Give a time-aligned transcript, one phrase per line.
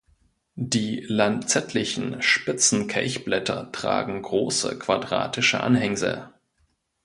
[0.55, 6.31] Die lanzettlichen, spitzen Kelchblätter tragen große, quadratische Anhängsel.